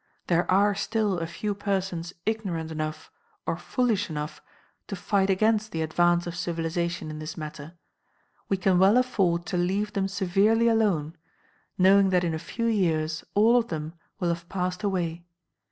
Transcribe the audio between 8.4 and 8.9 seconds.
we can